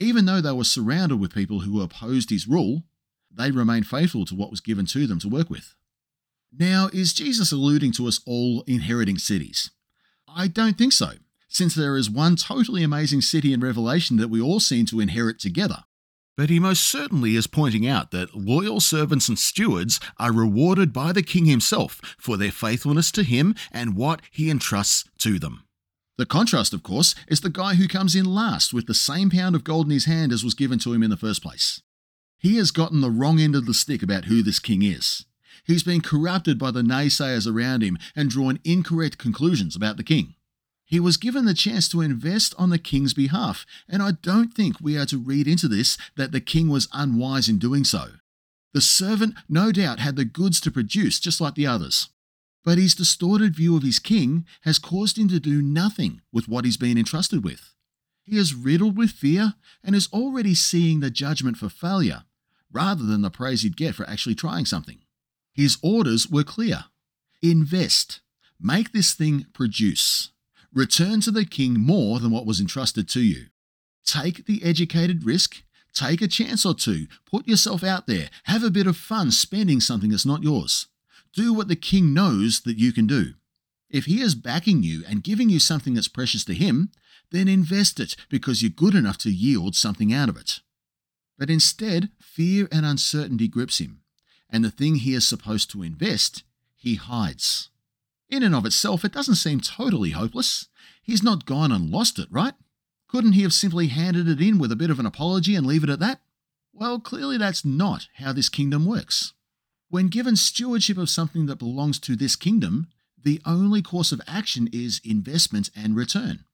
Even 0.00 0.26
though 0.26 0.40
they 0.40 0.52
were 0.52 0.64
surrounded 0.64 1.16
with 1.16 1.34
people 1.34 1.60
who 1.60 1.80
opposed 1.80 2.30
his 2.30 2.46
rule, 2.46 2.84
they 3.30 3.50
remained 3.50 3.86
faithful 3.86 4.24
to 4.26 4.34
what 4.34 4.50
was 4.50 4.60
given 4.60 4.86
to 4.86 5.06
them 5.06 5.20
to 5.20 5.28
work 5.28 5.50
with. 5.50 5.74
Now, 6.56 6.88
is 6.92 7.12
Jesus 7.12 7.52
alluding 7.52 7.92
to 7.92 8.06
us 8.06 8.20
all 8.26 8.62
inheriting 8.66 9.18
cities? 9.18 9.70
I 10.26 10.48
don't 10.48 10.78
think 10.78 10.92
so, 10.92 11.12
since 11.48 11.74
there 11.74 11.96
is 11.96 12.10
one 12.10 12.36
totally 12.36 12.82
amazing 12.82 13.20
city 13.20 13.52
in 13.52 13.60
Revelation 13.60 14.16
that 14.16 14.28
we 14.28 14.40
all 14.40 14.60
seem 14.60 14.86
to 14.86 15.00
inherit 15.00 15.38
together. 15.38 15.84
But 16.36 16.50
he 16.50 16.60
most 16.60 16.84
certainly 16.84 17.34
is 17.34 17.48
pointing 17.48 17.86
out 17.86 18.12
that 18.12 18.36
loyal 18.36 18.80
servants 18.80 19.28
and 19.28 19.38
stewards 19.38 19.98
are 20.18 20.32
rewarded 20.32 20.92
by 20.92 21.12
the 21.12 21.22
king 21.22 21.46
himself 21.46 22.00
for 22.16 22.36
their 22.36 22.52
faithfulness 22.52 23.10
to 23.12 23.24
him 23.24 23.56
and 23.72 23.96
what 23.96 24.22
he 24.30 24.48
entrusts 24.48 25.04
to 25.18 25.38
them. 25.38 25.64
The 26.16 26.26
contrast, 26.26 26.72
of 26.72 26.82
course, 26.82 27.14
is 27.26 27.40
the 27.40 27.50
guy 27.50 27.74
who 27.74 27.88
comes 27.88 28.14
in 28.14 28.24
last 28.24 28.72
with 28.72 28.86
the 28.86 28.94
same 28.94 29.30
pound 29.30 29.54
of 29.54 29.64
gold 29.64 29.86
in 29.86 29.92
his 29.92 30.04
hand 30.04 30.32
as 30.32 30.44
was 30.44 30.54
given 30.54 30.78
to 30.80 30.92
him 30.92 31.02
in 31.02 31.10
the 31.10 31.16
first 31.16 31.42
place. 31.42 31.82
He 32.38 32.56
has 32.56 32.70
gotten 32.70 33.00
the 33.00 33.10
wrong 33.10 33.40
end 33.40 33.56
of 33.56 33.66
the 33.66 33.74
stick 33.74 34.02
about 34.02 34.26
who 34.26 34.42
this 34.42 34.58
king 34.58 34.82
is. 34.82 35.24
He's 35.64 35.82
been 35.82 36.00
corrupted 36.00 36.58
by 36.58 36.70
the 36.70 36.82
naysayers 36.82 37.52
around 37.52 37.82
him 37.82 37.98
and 38.14 38.30
drawn 38.30 38.60
incorrect 38.64 39.18
conclusions 39.18 39.74
about 39.74 39.96
the 39.96 40.04
king. 40.04 40.34
He 40.86 41.00
was 41.00 41.18
given 41.18 41.44
the 41.44 41.52
chance 41.52 41.88
to 41.90 42.00
invest 42.00 42.54
on 42.56 42.70
the 42.70 42.78
king's 42.78 43.12
behalf, 43.12 43.66
and 43.88 44.02
I 44.02 44.12
don't 44.12 44.54
think 44.54 44.80
we 44.80 44.96
are 44.96 45.04
to 45.06 45.18
read 45.18 45.46
into 45.46 45.68
this 45.68 45.98
that 46.16 46.32
the 46.32 46.40
king 46.40 46.68
was 46.68 46.88
unwise 46.94 47.48
in 47.48 47.58
doing 47.58 47.84
so. 47.84 48.12
The 48.72 48.80
servant 48.80 49.34
no 49.48 49.72
doubt 49.72 49.98
had 49.98 50.16
the 50.16 50.24
goods 50.24 50.60
to 50.62 50.70
produce 50.70 51.20
just 51.20 51.40
like 51.40 51.56
the 51.56 51.66
others. 51.66 52.08
But 52.64 52.78
his 52.78 52.94
distorted 52.94 53.54
view 53.54 53.76
of 53.76 53.82
his 53.82 53.98
king 53.98 54.46
has 54.62 54.78
caused 54.78 55.18
him 55.18 55.28
to 55.28 55.40
do 55.40 55.60
nothing 55.60 56.22
with 56.32 56.48
what 56.48 56.64
he's 56.64 56.76
been 56.76 56.96
entrusted 56.96 57.44
with. 57.44 57.74
He 58.22 58.36
is 58.36 58.54
riddled 58.54 58.96
with 58.96 59.10
fear 59.10 59.54
and 59.82 59.94
is 59.94 60.08
already 60.12 60.54
seeing 60.54 61.00
the 61.00 61.10
judgment 61.10 61.56
for 61.56 61.68
failure, 61.68 62.24
rather 62.72 63.04
than 63.04 63.22
the 63.22 63.30
praise 63.30 63.62
he'd 63.62 63.76
get 63.76 63.94
for 63.94 64.08
actually 64.08 64.34
trying 64.34 64.64
something. 64.64 64.98
His 65.52 65.78
orders 65.82 66.28
were 66.28 66.44
clear 66.44 66.84
invest, 67.40 68.20
make 68.60 68.92
this 68.92 69.14
thing 69.14 69.46
produce. 69.52 70.30
Return 70.72 71.20
to 71.22 71.30
the 71.30 71.44
king 71.44 71.74
more 71.80 72.18
than 72.18 72.30
what 72.30 72.46
was 72.46 72.60
entrusted 72.60 73.08
to 73.10 73.20
you. 73.20 73.46
Take 74.04 74.46
the 74.46 74.62
educated 74.64 75.24
risk, 75.24 75.62
take 75.94 76.20
a 76.20 76.28
chance 76.28 76.66
or 76.66 76.74
two, 76.74 77.06
put 77.26 77.48
yourself 77.48 77.82
out 77.82 78.06
there, 78.06 78.28
have 78.44 78.62
a 78.62 78.70
bit 78.70 78.86
of 78.86 78.96
fun 78.96 79.30
spending 79.30 79.80
something 79.80 80.10
that's 80.10 80.26
not 80.26 80.42
yours. 80.42 80.86
Do 81.32 81.52
what 81.52 81.68
the 81.68 81.76
king 81.76 82.12
knows 82.12 82.60
that 82.62 82.78
you 82.78 82.92
can 82.92 83.06
do. 83.06 83.34
If 83.90 84.04
he 84.04 84.20
is 84.20 84.34
backing 84.34 84.82
you 84.82 85.02
and 85.08 85.24
giving 85.24 85.48
you 85.48 85.58
something 85.58 85.94
that's 85.94 86.08
precious 86.08 86.44
to 86.46 86.54
him, 86.54 86.90
then 87.30 87.48
invest 87.48 88.00
it 88.00 88.16
because 88.28 88.62
you're 88.62 88.70
good 88.70 88.94
enough 88.94 89.18
to 89.18 89.30
yield 89.30 89.74
something 89.74 90.12
out 90.12 90.28
of 90.28 90.36
it. 90.36 90.60
But 91.38 91.50
instead, 91.50 92.10
fear 92.20 92.68
and 92.72 92.84
uncertainty 92.84 93.48
grips 93.48 93.78
him, 93.78 94.00
and 94.50 94.64
the 94.64 94.70
thing 94.70 94.96
he 94.96 95.14
is 95.14 95.26
supposed 95.26 95.70
to 95.70 95.82
invest, 95.82 96.42
he 96.74 96.96
hides. 96.96 97.70
In 98.28 98.42
and 98.42 98.54
of 98.54 98.66
itself, 98.66 99.04
it 99.04 99.12
doesn't 99.12 99.36
seem 99.36 99.60
totally 99.60 100.10
hopeless. 100.10 100.66
He's 101.02 101.22
not 101.22 101.46
gone 101.46 101.72
and 101.72 101.90
lost 101.90 102.18
it, 102.18 102.28
right? 102.30 102.54
Couldn't 103.06 103.32
he 103.32 103.42
have 103.42 103.54
simply 103.54 103.86
handed 103.86 104.28
it 104.28 104.40
in 104.40 104.58
with 104.58 104.70
a 104.70 104.76
bit 104.76 104.90
of 104.90 104.98
an 104.98 105.06
apology 105.06 105.54
and 105.54 105.66
leave 105.66 105.84
it 105.84 105.90
at 105.90 106.00
that? 106.00 106.20
Well, 106.74 107.00
clearly 107.00 107.38
that's 107.38 107.64
not 107.64 108.08
how 108.16 108.32
this 108.32 108.48
kingdom 108.48 108.84
works. 108.84 109.32
When 109.88 110.08
given 110.08 110.36
stewardship 110.36 110.98
of 110.98 111.08
something 111.08 111.46
that 111.46 111.58
belongs 111.58 111.98
to 112.00 112.14
this 112.14 112.36
kingdom, 112.36 112.88
the 113.20 113.40
only 113.46 113.80
course 113.80 114.12
of 114.12 114.20
action 114.28 114.68
is 114.72 115.00
investment 115.02 115.70
and 115.74 115.96
return. 115.96 116.44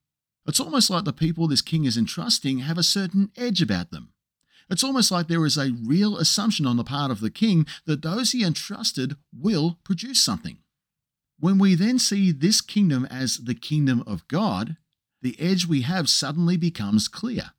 It's 0.46 0.60
almost 0.60 0.90
like 0.90 1.04
the 1.04 1.12
people 1.12 1.48
this 1.48 1.62
king 1.62 1.84
is 1.84 1.96
entrusting 1.96 2.60
have 2.60 2.78
a 2.78 2.82
certain 2.82 3.32
edge 3.36 3.60
about 3.60 3.90
them. 3.90 4.13
It's 4.70 4.84
almost 4.84 5.10
like 5.10 5.28
there 5.28 5.44
is 5.44 5.56
a 5.56 5.74
real 5.84 6.16
assumption 6.16 6.66
on 6.66 6.76
the 6.76 6.84
part 6.84 7.10
of 7.10 7.20
the 7.20 7.30
king 7.30 7.66
that 7.86 8.02
those 8.02 8.32
he 8.32 8.44
entrusted 8.44 9.16
will 9.32 9.78
produce 9.84 10.22
something. 10.22 10.58
When 11.38 11.58
we 11.58 11.74
then 11.74 11.98
see 11.98 12.32
this 12.32 12.60
kingdom 12.60 13.04
as 13.06 13.38
the 13.38 13.54
kingdom 13.54 14.02
of 14.06 14.26
God, 14.28 14.76
the 15.20 15.38
edge 15.40 15.66
we 15.66 15.82
have 15.82 16.08
suddenly 16.08 16.56
becomes 16.56 17.08
clear. 17.08 17.50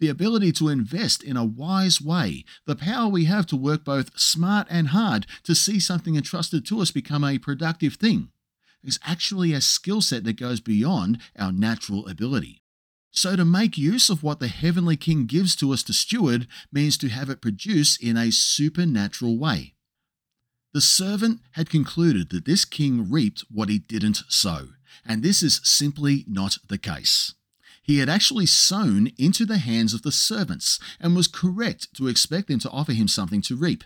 The 0.00 0.08
ability 0.08 0.52
to 0.52 0.68
invest 0.68 1.22
in 1.24 1.36
a 1.36 1.44
wise 1.44 2.00
way, 2.00 2.44
the 2.66 2.76
power 2.76 3.08
we 3.08 3.24
have 3.24 3.46
to 3.46 3.56
work 3.56 3.84
both 3.84 4.18
smart 4.18 4.66
and 4.70 4.88
hard 4.88 5.26
to 5.42 5.54
see 5.54 5.80
something 5.80 6.14
entrusted 6.14 6.64
to 6.66 6.80
us 6.80 6.92
become 6.92 7.24
a 7.24 7.38
productive 7.38 7.94
thing, 7.94 8.30
is 8.84 9.00
actually 9.04 9.52
a 9.52 9.60
skill 9.60 10.00
set 10.00 10.22
that 10.24 10.38
goes 10.38 10.60
beyond 10.60 11.18
our 11.36 11.50
natural 11.50 12.06
ability. 12.06 12.62
So, 13.18 13.34
to 13.34 13.44
make 13.44 13.76
use 13.76 14.10
of 14.10 14.22
what 14.22 14.38
the 14.38 14.46
Heavenly 14.46 14.96
King 14.96 15.26
gives 15.26 15.56
to 15.56 15.72
us 15.72 15.82
to 15.82 15.92
steward 15.92 16.46
means 16.70 16.96
to 16.98 17.08
have 17.08 17.28
it 17.28 17.40
produce 17.40 17.96
in 17.96 18.16
a 18.16 18.30
supernatural 18.30 19.40
way. 19.40 19.74
The 20.72 20.80
servant 20.80 21.40
had 21.54 21.68
concluded 21.68 22.30
that 22.30 22.44
this 22.44 22.64
king 22.64 23.10
reaped 23.10 23.44
what 23.50 23.70
he 23.70 23.80
didn't 23.80 24.22
sow, 24.28 24.68
and 25.04 25.24
this 25.24 25.42
is 25.42 25.60
simply 25.64 26.26
not 26.28 26.58
the 26.68 26.78
case. 26.78 27.34
He 27.82 27.98
had 27.98 28.08
actually 28.08 28.46
sown 28.46 29.10
into 29.18 29.44
the 29.44 29.58
hands 29.58 29.94
of 29.94 30.02
the 30.02 30.12
servants 30.12 30.78
and 31.00 31.16
was 31.16 31.26
correct 31.26 31.92
to 31.94 32.06
expect 32.06 32.46
them 32.46 32.60
to 32.60 32.70
offer 32.70 32.92
him 32.92 33.08
something 33.08 33.42
to 33.42 33.56
reap. 33.56 33.82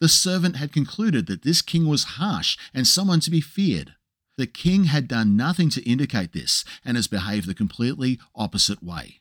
The 0.00 0.08
servant 0.08 0.56
had 0.56 0.72
concluded 0.72 1.28
that 1.28 1.42
this 1.42 1.62
king 1.62 1.86
was 1.86 2.18
harsh 2.18 2.58
and 2.74 2.88
someone 2.88 3.20
to 3.20 3.30
be 3.30 3.40
feared. 3.40 3.94
The 4.36 4.46
king 4.46 4.84
had 4.84 5.06
done 5.08 5.36
nothing 5.36 5.70
to 5.70 5.88
indicate 5.88 6.32
this 6.32 6.64
and 6.84 6.96
has 6.96 7.06
behaved 7.06 7.46
the 7.46 7.54
completely 7.54 8.18
opposite 8.34 8.82
way. 8.82 9.20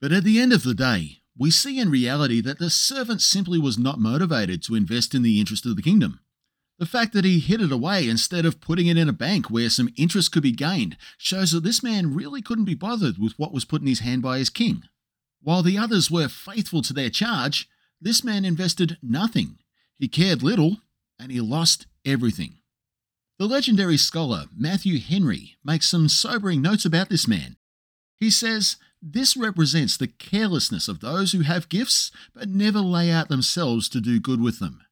But 0.00 0.12
at 0.12 0.24
the 0.24 0.38
end 0.38 0.52
of 0.52 0.62
the 0.62 0.74
day, 0.74 1.20
we 1.38 1.50
see 1.50 1.78
in 1.78 1.90
reality 1.90 2.40
that 2.42 2.58
the 2.58 2.70
servant 2.70 3.22
simply 3.22 3.58
was 3.58 3.78
not 3.78 3.98
motivated 3.98 4.62
to 4.64 4.74
invest 4.74 5.14
in 5.14 5.22
the 5.22 5.40
interest 5.40 5.64
of 5.64 5.76
the 5.76 5.82
kingdom. 5.82 6.20
The 6.78 6.86
fact 6.86 7.12
that 7.12 7.24
he 7.26 7.40
hid 7.40 7.60
it 7.60 7.72
away 7.72 8.08
instead 8.08 8.46
of 8.46 8.60
putting 8.60 8.86
it 8.86 8.96
in 8.96 9.08
a 9.08 9.12
bank 9.12 9.50
where 9.50 9.68
some 9.68 9.90
interest 9.96 10.32
could 10.32 10.42
be 10.42 10.52
gained 10.52 10.96
shows 11.18 11.52
that 11.52 11.62
this 11.62 11.82
man 11.82 12.14
really 12.14 12.40
couldn't 12.40 12.64
be 12.64 12.74
bothered 12.74 13.18
with 13.18 13.38
what 13.38 13.52
was 13.52 13.66
put 13.66 13.82
in 13.82 13.86
his 13.86 14.00
hand 14.00 14.22
by 14.22 14.38
his 14.38 14.50
king. 14.50 14.84
While 15.42 15.62
the 15.62 15.78
others 15.78 16.10
were 16.10 16.28
faithful 16.28 16.82
to 16.82 16.92
their 16.92 17.10
charge, 17.10 17.68
this 18.00 18.24
man 18.24 18.44
invested 18.46 18.98
nothing. 19.02 19.58
He 19.98 20.08
cared 20.08 20.42
little, 20.42 20.78
and 21.18 21.30
he 21.30 21.40
lost 21.40 21.86
everything. 22.06 22.59
The 23.40 23.48
legendary 23.48 23.96
scholar 23.96 24.48
Matthew 24.54 24.98
Henry 25.00 25.56
makes 25.64 25.88
some 25.88 26.10
sobering 26.10 26.60
notes 26.60 26.84
about 26.84 27.08
this 27.08 27.26
man. 27.26 27.56
He 28.18 28.28
says, 28.28 28.76
This 29.00 29.34
represents 29.34 29.96
the 29.96 30.08
carelessness 30.08 30.88
of 30.88 31.00
those 31.00 31.32
who 31.32 31.40
have 31.40 31.70
gifts 31.70 32.10
but 32.34 32.50
never 32.50 32.80
lay 32.80 33.10
out 33.10 33.30
themselves 33.30 33.88
to 33.88 34.00
do 34.02 34.20
good 34.20 34.42
with 34.42 34.58
them. 34.58 34.82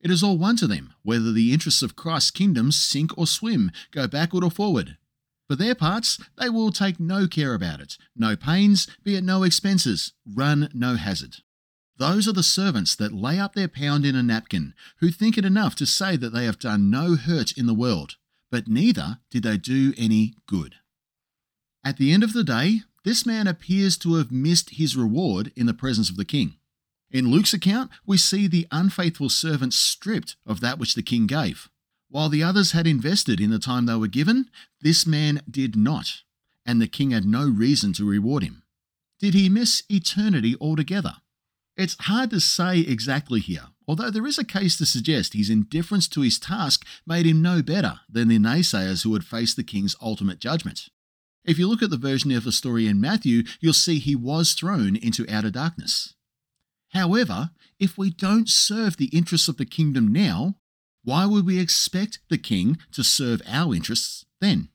It 0.00 0.10
is 0.10 0.22
all 0.22 0.38
one 0.38 0.56
to 0.56 0.66
them 0.66 0.94
whether 1.02 1.30
the 1.30 1.52
interests 1.52 1.82
of 1.82 1.94
Christ's 1.94 2.30
kingdom 2.30 2.72
sink 2.72 3.10
or 3.18 3.26
swim, 3.26 3.70
go 3.90 4.08
backward 4.08 4.44
or 4.44 4.50
forward. 4.50 4.96
For 5.46 5.54
their 5.54 5.74
parts, 5.74 6.18
they 6.38 6.48
will 6.48 6.72
take 6.72 6.98
no 6.98 7.26
care 7.26 7.52
about 7.52 7.80
it, 7.80 7.98
no 8.16 8.34
pains, 8.34 8.88
be 9.04 9.14
at 9.18 9.24
no 9.24 9.42
expenses, 9.42 10.14
run 10.24 10.70
no 10.72 10.94
hazard. 10.94 11.36
Those 12.00 12.26
are 12.26 12.32
the 12.32 12.42
servants 12.42 12.96
that 12.96 13.12
lay 13.12 13.38
up 13.38 13.52
their 13.52 13.68
pound 13.68 14.06
in 14.06 14.16
a 14.16 14.22
napkin, 14.22 14.72
who 15.00 15.10
think 15.10 15.36
it 15.36 15.44
enough 15.44 15.76
to 15.76 15.84
say 15.84 16.16
that 16.16 16.30
they 16.30 16.46
have 16.46 16.58
done 16.58 16.88
no 16.88 17.14
hurt 17.14 17.52
in 17.52 17.66
the 17.66 17.74
world, 17.74 18.16
but 18.50 18.66
neither 18.66 19.18
did 19.30 19.42
they 19.42 19.58
do 19.58 19.92
any 19.98 20.32
good. 20.46 20.76
At 21.84 21.98
the 21.98 22.10
end 22.10 22.24
of 22.24 22.32
the 22.32 22.42
day, 22.42 22.84
this 23.04 23.26
man 23.26 23.46
appears 23.46 23.98
to 23.98 24.14
have 24.14 24.32
missed 24.32 24.70
his 24.70 24.96
reward 24.96 25.52
in 25.54 25.66
the 25.66 25.74
presence 25.74 26.08
of 26.08 26.16
the 26.16 26.24
king. 26.24 26.54
In 27.10 27.30
Luke's 27.30 27.52
account, 27.52 27.90
we 28.06 28.16
see 28.16 28.46
the 28.46 28.66
unfaithful 28.70 29.28
servant 29.28 29.74
stripped 29.74 30.36
of 30.46 30.60
that 30.60 30.78
which 30.78 30.94
the 30.94 31.02
king 31.02 31.26
gave. 31.26 31.68
While 32.08 32.30
the 32.30 32.42
others 32.42 32.72
had 32.72 32.86
invested 32.86 33.42
in 33.42 33.50
the 33.50 33.58
time 33.58 33.84
they 33.84 33.94
were 33.94 34.08
given, 34.08 34.48
this 34.80 35.06
man 35.06 35.42
did 35.50 35.76
not, 35.76 36.22
and 36.64 36.80
the 36.80 36.88
king 36.88 37.10
had 37.10 37.26
no 37.26 37.46
reason 37.46 37.92
to 37.92 38.08
reward 38.08 38.42
him. 38.42 38.62
Did 39.18 39.34
he 39.34 39.50
miss 39.50 39.82
eternity 39.90 40.56
altogether? 40.58 41.16
It's 41.80 41.96
hard 41.98 42.28
to 42.28 42.40
say 42.40 42.80
exactly 42.80 43.40
here, 43.40 43.68
although 43.88 44.10
there 44.10 44.26
is 44.26 44.36
a 44.36 44.44
case 44.44 44.76
to 44.76 44.84
suggest 44.84 45.32
his 45.32 45.48
indifference 45.48 46.08
to 46.08 46.20
his 46.20 46.38
task 46.38 46.84
made 47.06 47.24
him 47.24 47.40
no 47.40 47.62
better 47.62 48.00
than 48.06 48.28
the 48.28 48.38
naysayers 48.38 49.02
who 49.02 49.14
had 49.14 49.24
faced 49.24 49.56
the 49.56 49.64
king's 49.64 49.96
ultimate 50.02 50.40
judgment. 50.40 50.90
If 51.42 51.58
you 51.58 51.66
look 51.66 51.82
at 51.82 51.88
the 51.88 51.96
version 51.96 52.32
of 52.32 52.44
the 52.44 52.52
story 52.52 52.86
in 52.86 53.00
Matthew, 53.00 53.44
you'll 53.60 53.72
see 53.72 53.98
he 53.98 54.14
was 54.14 54.52
thrown 54.52 54.94
into 54.94 55.24
outer 55.26 55.50
darkness. 55.50 56.12
However, 56.90 57.48
if 57.78 57.96
we 57.96 58.10
don't 58.10 58.50
serve 58.50 58.98
the 58.98 59.06
interests 59.06 59.48
of 59.48 59.56
the 59.56 59.64
kingdom 59.64 60.12
now, 60.12 60.56
why 61.02 61.24
would 61.24 61.46
we 61.46 61.58
expect 61.58 62.18
the 62.28 62.36
king 62.36 62.76
to 62.92 63.02
serve 63.02 63.40
our 63.48 63.74
interests 63.74 64.26
then? 64.38 64.68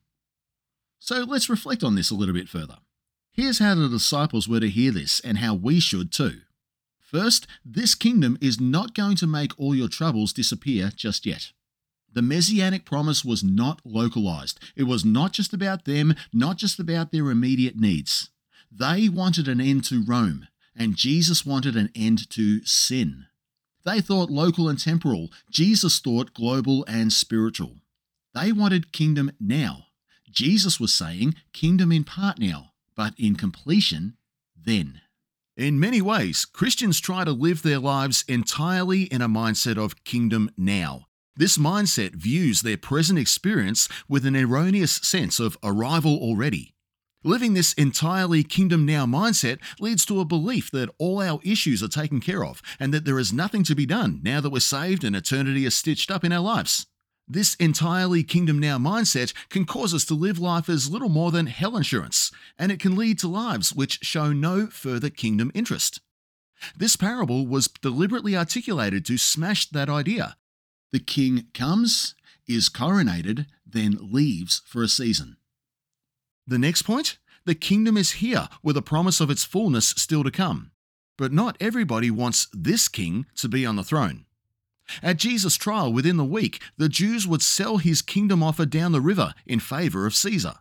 So 0.98 1.20
let's 1.20 1.48
reflect 1.48 1.84
on 1.84 1.94
this 1.94 2.10
a 2.10 2.16
little 2.16 2.34
bit 2.34 2.48
further. 2.48 2.78
Here's 3.30 3.60
how 3.60 3.76
the 3.76 3.88
disciples 3.88 4.48
were 4.48 4.58
to 4.58 4.68
hear 4.68 4.90
this 4.90 5.20
and 5.20 5.38
how 5.38 5.54
we 5.54 5.78
should 5.78 6.10
too. 6.10 6.40
First, 7.06 7.46
this 7.64 7.94
kingdom 7.94 8.36
is 8.40 8.60
not 8.60 8.92
going 8.92 9.14
to 9.16 9.28
make 9.28 9.52
all 9.58 9.76
your 9.76 9.88
troubles 9.88 10.32
disappear 10.32 10.90
just 10.94 11.24
yet. 11.24 11.52
The 12.12 12.20
messianic 12.20 12.84
promise 12.84 13.24
was 13.24 13.44
not 13.44 13.80
localized. 13.84 14.58
It 14.74 14.84
was 14.84 15.04
not 15.04 15.32
just 15.32 15.54
about 15.54 15.84
them, 15.84 16.16
not 16.32 16.56
just 16.56 16.80
about 16.80 17.12
their 17.12 17.30
immediate 17.30 17.76
needs. 17.76 18.30
They 18.72 19.08
wanted 19.08 19.46
an 19.46 19.60
end 19.60 19.84
to 19.84 20.02
Rome, 20.04 20.48
and 20.74 20.96
Jesus 20.96 21.46
wanted 21.46 21.76
an 21.76 21.90
end 21.94 22.28
to 22.30 22.64
sin. 22.64 23.26
They 23.84 24.00
thought 24.00 24.28
local 24.28 24.68
and 24.68 24.78
temporal, 24.78 25.30
Jesus 25.48 26.00
thought 26.00 26.34
global 26.34 26.84
and 26.88 27.12
spiritual. 27.12 27.76
They 28.34 28.50
wanted 28.50 28.92
kingdom 28.92 29.30
now. 29.38 29.86
Jesus 30.28 30.80
was 30.80 30.92
saying 30.92 31.36
kingdom 31.52 31.92
in 31.92 32.02
part 32.02 32.40
now, 32.40 32.72
but 32.96 33.14
in 33.16 33.36
completion 33.36 34.16
then. 34.56 35.02
In 35.56 35.80
many 35.80 36.02
ways, 36.02 36.44
Christians 36.44 37.00
try 37.00 37.24
to 37.24 37.32
live 37.32 37.62
their 37.62 37.78
lives 37.78 38.26
entirely 38.28 39.04
in 39.04 39.22
a 39.22 39.28
mindset 39.28 39.78
of 39.82 40.04
kingdom 40.04 40.50
now. 40.58 41.06
This 41.34 41.56
mindset 41.56 42.14
views 42.14 42.60
their 42.60 42.76
present 42.76 43.18
experience 43.18 43.88
with 44.06 44.26
an 44.26 44.36
erroneous 44.36 44.96
sense 44.96 45.40
of 45.40 45.56
arrival 45.62 46.18
already. 46.18 46.74
Living 47.24 47.54
this 47.54 47.72
entirely 47.72 48.44
kingdom 48.44 48.84
now 48.84 49.06
mindset 49.06 49.58
leads 49.80 50.04
to 50.04 50.20
a 50.20 50.26
belief 50.26 50.70
that 50.72 50.90
all 50.98 51.22
our 51.22 51.40
issues 51.42 51.82
are 51.82 51.88
taken 51.88 52.20
care 52.20 52.44
of 52.44 52.60
and 52.78 52.92
that 52.92 53.06
there 53.06 53.18
is 53.18 53.32
nothing 53.32 53.64
to 53.64 53.74
be 53.74 53.86
done 53.86 54.20
now 54.22 54.42
that 54.42 54.50
we're 54.50 54.60
saved 54.60 55.04
and 55.04 55.16
eternity 55.16 55.64
is 55.64 55.74
stitched 55.74 56.10
up 56.10 56.22
in 56.22 56.32
our 56.32 56.40
lives. 56.40 56.86
This 57.28 57.54
entirely 57.56 58.22
kingdom 58.22 58.60
now 58.60 58.78
mindset 58.78 59.32
can 59.48 59.64
cause 59.64 59.92
us 59.92 60.04
to 60.06 60.14
live 60.14 60.38
life 60.38 60.68
as 60.68 60.90
little 60.90 61.08
more 61.08 61.32
than 61.32 61.46
hell 61.46 61.76
insurance, 61.76 62.30
and 62.56 62.70
it 62.70 62.78
can 62.78 62.94
lead 62.94 63.18
to 63.18 63.28
lives 63.28 63.72
which 63.72 63.98
show 64.02 64.32
no 64.32 64.68
further 64.68 65.10
kingdom 65.10 65.50
interest. 65.52 66.00
This 66.76 66.94
parable 66.94 67.46
was 67.46 67.66
deliberately 67.66 68.36
articulated 68.36 69.04
to 69.06 69.18
smash 69.18 69.68
that 69.70 69.88
idea. 69.88 70.36
The 70.92 71.00
king 71.00 71.48
comes, 71.52 72.14
is 72.46 72.68
coronated, 72.68 73.46
then 73.66 73.98
leaves 74.00 74.62
for 74.64 74.82
a 74.82 74.88
season. 74.88 75.36
The 76.46 76.58
next 76.58 76.82
point 76.82 77.18
the 77.44 77.54
kingdom 77.54 77.96
is 77.96 78.12
here 78.12 78.48
with 78.62 78.76
a 78.76 78.82
promise 78.82 79.20
of 79.20 79.30
its 79.30 79.44
fullness 79.44 79.88
still 79.90 80.24
to 80.24 80.30
come. 80.30 80.70
But 81.18 81.32
not 81.32 81.56
everybody 81.60 82.10
wants 82.10 82.48
this 82.52 82.88
king 82.88 83.26
to 83.36 83.48
be 83.48 83.64
on 83.64 83.76
the 83.76 83.84
throne. 83.84 84.26
At 85.02 85.16
Jesus' 85.16 85.56
trial 85.56 85.92
within 85.92 86.16
the 86.16 86.24
week, 86.24 86.60
the 86.76 86.88
Jews 86.88 87.26
would 87.26 87.42
sell 87.42 87.78
his 87.78 88.02
kingdom 88.02 88.42
offer 88.42 88.66
down 88.66 88.92
the 88.92 89.00
river 89.00 89.34
in 89.46 89.60
favour 89.60 90.06
of 90.06 90.14
Caesar. 90.14 90.54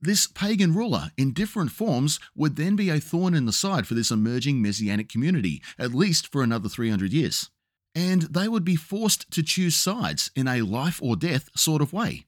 This 0.00 0.26
pagan 0.26 0.74
ruler, 0.74 1.10
in 1.18 1.32
different 1.32 1.72
forms, 1.72 2.18
would 2.34 2.56
then 2.56 2.74
be 2.74 2.88
a 2.88 3.00
thorn 3.00 3.34
in 3.34 3.44
the 3.44 3.52
side 3.52 3.86
for 3.86 3.94
this 3.94 4.10
emerging 4.10 4.62
messianic 4.62 5.10
community, 5.10 5.62
at 5.78 5.94
least 5.94 6.32
for 6.32 6.42
another 6.42 6.70
300 6.70 7.12
years. 7.12 7.50
And 7.94 8.22
they 8.22 8.48
would 8.48 8.64
be 8.64 8.76
forced 8.76 9.30
to 9.32 9.42
choose 9.42 9.76
sides 9.76 10.30
in 10.34 10.48
a 10.48 10.62
life 10.62 11.00
or 11.02 11.16
death 11.16 11.50
sort 11.54 11.82
of 11.82 11.92
way. 11.92 12.24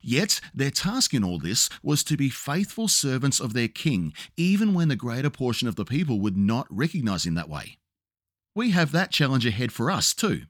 Yet, 0.00 0.40
their 0.52 0.72
task 0.72 1.14
in 1.14 1.22
all 1.22 1.38
this 1.38 1.70
was 1.80 2.02
to 2.04 2.16
be 2.16 2.28
faithful 2.28 2.88
servants 2.88 3.38
of 3.38 3.52
their 3.52 3.68
king, 3.68 4.12
even 4.36 4.74
when 4.74 4.88
the 4.88 4.96
greater 4.96 5.30
portion 5.30 5.68
of 5.68 5.76
the 5.76 5.84
people 5.84 6.18
would 6.18 6.36
not 6.36 6.66
recognize 6.70 7.24
him 7.24 7.34
that 7.34 7.48
way. 7.48 7.78
We 8.56 8.70
have 8.70 8.90
that 8.92 9.12
challenge 9.12 9.46
ahead 9.46 9.70
for 9.70 9.92
us, 9.92 10.12
too. 10.12 10.42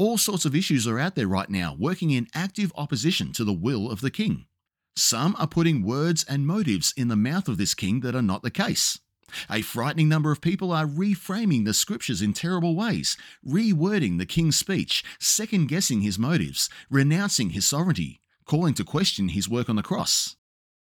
All 0.00 0.16
sorts 0.16 0.46
of 0.46 0.56
issues 0.56 0.86
are 0.88 0.98
out 0.98 1.14
there 1.14 1.28
right 1.28 1.50
now, 1.50 1.76
working 1.78 2.10
in 2.10 2.26
active 2.34 2.72
opposition 2.74 3.32
to 3.32 3.44
the 3.44 3.52
will 3.52 3.90
of 3.90 4.00
the 4.00 4.10
king. 4.10 4.46
Some 4.96 5.36
are 5.38 5.46
putting 5.46 5.82
words 5.84 6.24
and 6.26 6.46
motives 6.46 6.94
in 6.96 7.08
the 7.08 7.16
mouth 7.16 7.48
of 7.48 7.58
this 7.58 7.74
king 7.74 8.00
that 8.00 8.14
are 8.14 8.22
not 8.22 8.42
the 8.42 8.50
case. 8.50 8.98
A 9.50 9.60
frightening 9.60 10.08
number 10.08 10.32
of 10.32 10.40
people 10.40 10.72
are 10.72 10.86
reframing 10.86 11.66
the 11.66 11.74
scriptures 11.74 12.22
in 12.22 12.32
terrible 12.32 12.74
ways, 12.74 13.18
rewording 13.46 14.16
the 14.16 14.24
king's 14.24 14.58
speech, 14.58 15.04
second 15.18 15.68
guessing 15.68 16.00
his 16.00 16.18
motives, 16.18 16.70
renouncing 16.88 17.50
his 17.50 17.66
sovereignty, 17.66 18.22
calling 18.46 18.72
to 18.72 18.84
question 18.84 19.28
his 19.28 19.50
work 19.50 19.68
on 19.68 19.76
the 19.76 19.82
cross. 19.82 20.34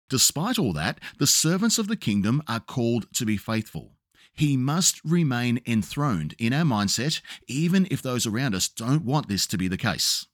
Despite 0.09 0.61
all 0.61 0.73
that, 0.75 1.01
the 1.19 1.27
servants 1.27 1.77
of 1.77 1.89
the 1.89 1.97
kingdom 1.97 2.41
are 2.47 2.61
called 2.61 3.13
to 3.15 3.27
be 3.27 3.37
faithful. 3.37 3.98
He 4.39 4.57
must 4.57 5.01
remain 5.05 5.61
enthroned 5.67 6.37
in 6.39 6.53
our 6.53 6.63
mindset, 6.63 7.21
even 7.49 7.89
if 7.91 8.01
those 8.01 8.25
around 8.25 8.55
us 8.55 8.69
don't 8.69 9.05
want 9.05 9.29
this 9.29 9.49
to 9.49 9.59
be 9.59 9.67
the 9.67 9.77
case. 9.77 10.27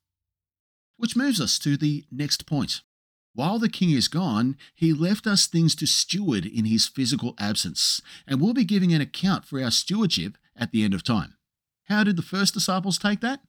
Which 0.98 1.16
moves 1.16 1.40
us 1.40 1.58
to 1.60 1.78
the 1.78 2.04
next 2.12 2.44
point. 2.44 2.82
While 3.32 3.58
the 3.58 3.70
king 3.70 3.92
is 3.92 4.08
gone, 4.08 4.58
he 4.74 4.92
left 4.92 5.26
us 5.26 5.46
things 5.46 5.74
to 5.76 5.86
steward 5.86 6.44
in 6.44 6.66
his 6.66 6.86
physical 6.86 7.34
absence, 7.38 8.02
and 8.26 8.42
we'll 8.42 8.52
be 8.52 8.66
giving 8.66 8.92
an 8.92 9.00
account 9.00 9.46
for 9.46 9.58
our 9.58 9.70
stewardship 9.70 10.36
at 10.54 10.70
the 10.70 10.84
end 10.84 10.92
of 10.92 11.02
time. 11.02 11.38
How 11.84 12.04
did 12.04 12.16
the 12.16 12.22
first 12.22 12.52
disciples 12.52 12.98
take 12.98 13.22
that? 13.22 13.40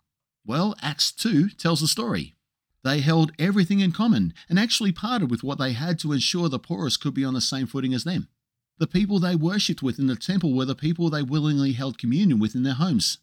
Well, 0.45 0.73
Acts 0.81 1.11
2 1.11 1.49
tells 1.49 1.81
the 1.81 1.87
story. 1.89 2.33
They 2.81 3.01
held 3.01 3.33
everything 3.37 3.81
in 3.81 3.91
common 3.91 4.33
and 4.47 4.57
actually 4.57 4.93
parted 4.93 5.29
with 5.29 5.43
what 5.43 5.57
they 5.57 5.73
had 5.73 5.99
to 5.99 6.13
ensure 6.13 6.47
the 6.47 6.59
poorest 6.59 7.01
could 7.01 7.13
be 7.13 7.25
on 7.25 7.33
the 7.33 7.41
same 7.41 7.67
footing 7.67 7.93
as 7.93 8.05
them. 8.05 8.29
The 8.77 8.87
people 8.87 9.19
they 9.19 9.35
worshipped 9.35 9.81
with 9.81 9.99
in 9.99 10.07
the 10.07 10.15
temple 10.15 10.53
were 10.53 10.65
the 10.65 10.75
people 10.75 11.09
they 11.09 11.23
willingly 11.23 11.73
held 11.73 11.97
communion 11.97 12.39
with 12.39 12.55
in 12.55 12.63
their 12.63 12.73
homes. 12.73 13.19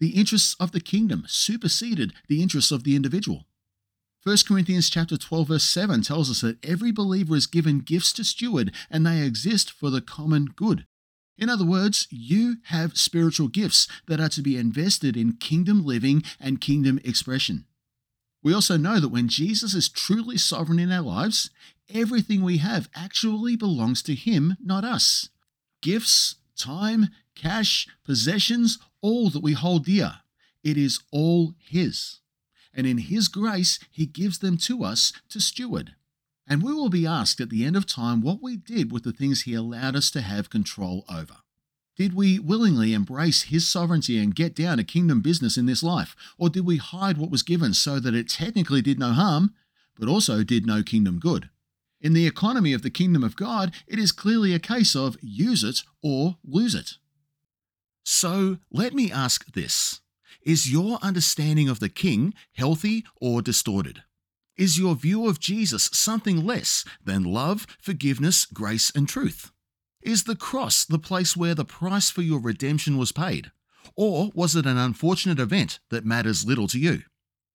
The 0.00 0.10
interests 0.10 0.56
of 0.58 0.72
the 0.72 0.80
kingdom 0.80 1.24
superseded 1.28 2.14
the 2.28 2.42
interests 2.42 2.72
of 2.72 2.84
the 2.84 2.96
individual. 2.96 3.46
1 4.22 4.38
Corinthians 4.48 4.88
chapter 4.88 5.18
12 5.18 5.48
verse 5.48 5.64
7 5.64 6.00
tells 6.00 6.30
us 6.30 6.40
that 6.40 6.64
every 6.64 6.90
believer 6.90 7.36
is 7.36 7.46
given 7.46 7.80
gifts 7.80 8.12
to 8.14 8.24
steward 8.24 8.72
and 8.90 9.04
they 9.04 9.20
exist 9.20 9.70
for 9.70 9.90
the 9.90 10.00
common 10.00 10.46
good. 10.46 10.86
In 11.36 11.50
other 11.50 11.66
words, 11.66 12.06
you 12.10 12.56
have 12.64 12.96
spiritual 12.96 13.48
gifts 13.48 13.86
that 14.06 14.20
are 14.20 14.30
to 14.30 14.40
be 14.40 14.56
invested 14.56 15.16
in 15.16 15.34
kingdom 15.34 15.84
living 15.84 16.22
and 16.40 16.60
kingdom 16.60 16.98
expression. 17.04 17.66
We 18.44 18.54
also 18.54 18.76
know 18.76 19.00
that 19.00 19.08
when 19.08 19.26
Jesus 19.26 19.74
is 19.74 19.88
truly 19.88 20.38
sovereign 20.38 20.78
in 20.78 20.92
our 20.92 21.02
lives, 21.02 21.50
everything 21.92 22.42
we 22.42 22.58
have 22.58 22.88
actually 22.94 23.56
belongs 23.56 24.02
to 24.04 24.14
Him, 24.14 24.56
not 24.62 24.84
us. 24.84 25.30
Gifts, 25.82 26.36
time, 26.56 27.08
cash, 27.34 27.88
possessions, 28.04 28.78
all 29.00 29.30
that 29.30 29.42
we 29.42 29.54
hold 29.54 29.86
dear, 29.86 30.18
it 30.62 30.76
is 30.76 31.00
all 31.10 31.54
His 31.58 32.20
and 32.74 32.86
in 32.86 32.98
His 32.98 33.28
grace, 33.28 33.78
He 33.90 34.06
gives 34.06 34.38
them 34.38 34.56
to 34.58 34.84
us 34.84 35.12
to 35.30 35.40
steward. 35.40 35.94
And 36.46 36.62
we 36.62 36.74
will 36.74 36.90
be 36.90 37.06
asked 37.06 37.40
at 37.40 37.48
the 37.48 37.64
end 37.64 37.76
of 37.76 37.86
time 37.86 38.20
what 38.20 38.42
we 38.42 38.56
did 38.56 38.92
with 38.92 39.04
the 39.04 39.12
things 39.12 39.42
He 39.42 39.54
allowed 39.54 39.96
us 39.96 40.10
to 40.12 40.20
have 40.20 40.50
control 40.50 41.04
over. 41.08 41.36
Did 41.96 42.14
we 42.14 42.38
willingly 42.38 42.92
embrace 42.92 43.42
His 43.42 43.68
sovereignty 43.68 44.18
and 44.18 44.34
get 44.34 44.56
down 44.56 44.78
to 44.78 44.84
kingdom 44.84 45.20
business 45.20 45.56
in 45.56 45.66
this 45.66 45.82
life? 45.82 46.16
Or 46.38 46.48
did 46.50 46.66
we 46.66 46.78
hide 46.78 47.18
what 47.18 47.30
was 47.30 47.42
given 47.42 47.72
so 47.72 48.00
that 48.00 48.14
it 48.14 48.28
technically 48.28 48.82
did 48.82 48.98
no 48.98 49.12
harm, 49.12 49.54
but 49.96 50.08
also 50.08 50.42
did 50.42 50.66
no 50.66 50.82
kingdom 50.82 51.20
good? 51.20 51.50
In 52.00 52.12
the 52.12 52.26
economy 52.26 52.72
of 52.72 52.82
the 52.82 52.90
kingdom 52.90 53.22
of 53.22 53.36
God, 53.36 53.72
it 53.86 53.98
is 53.98 54.12
clearly 54.12 54.52
a 54.52 54.58
case 54.58 54.96
of 54.96 55.16
use 55.22 55.62
it 55.62 55.84
or 56.02 56.36
lose 56.44 56.74
it. 56.74 56.98
So 58.04 58.58
let 58.70 58.92
me 58.92 59.10
ask 59.10 59.52
this 59.52 60.00
is 60.42 60.70
your 60.70 60.98
understanding 61.00 61.68
of 61.68 61.80
the 61.80 61.88
King 61.88 62.34
healthy 62.52 63.04
or 63.20 63.40
distorted? 63.40 64.02
Is 64.56 64.78
your 64.78 64.94
view 64.94 65.28
of 65.28 65.40
Jesus 65.40 65.88
something 65.92 66.44
less 66.44 66.84
than 67.02 67.24
love, 67.24 67.66
forgiveness, 67.80 68.44
grace, 68.44 68.92
and 68.94 69.08
truth? 69.08 69.50
Is 70.04 70.24
the 70.24 70.36
cross 70.36 70.84
the 70.84 70.98
place 70.98 71.34
where 71.34 71.54
the 71.54 71.64
price 71.64 72.10
for 72.10 72.20
your 72.20 72.38
redemption 72.38 72.98
was 72.98 73.10
paid? 73.10 73.50
Or 73.96 74.30
was 74.34 74.54
it 74.54 74.66
an 74.66 74.76
unfortunate 74.76 75.40
event 75.40 75.80
that 75.88 76.04
matters 76.04 76.44
little 76.44 76.68
to 76.68 76.78
you? 76.78 77.04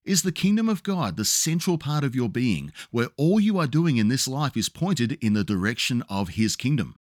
Is 0.04 0.24
the 0.24 0.32
kingdom 0.32 0.68
of 0.68 0.82
God 0.82 1.16
the 1.16 1.26
central 1.26 1.78
part 1.78 2.04
of 2.04 2.16
your 2.16 2.28
being, 2.28 2.74
where 2.90 3.10
all 3.18 3.40
you 3.40 3.60
are 3.60 3.68
doing 3.68 3.98
in 3.98 4.08
this 4.08 4.28
life 4.28 4.58
is 4.58 4.68
pointed 4.68 5.12
in 5.24 5.34
the 5.34 5.44
direction 5.44 6.02
of 6.10 6.30
His 6.30 6.56
kingdom? 6.56 6.96